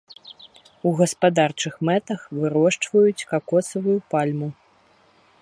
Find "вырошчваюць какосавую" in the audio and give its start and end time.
2.39-3.99